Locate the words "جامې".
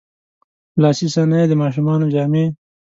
2.13-2.45